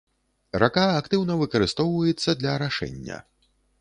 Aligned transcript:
Рака 0.61 0.85
актыўна 1.01 1.37
выкарыстоўваецца 1.41 2.35
для 2.41 2.55
арашэння. 2.61 3.21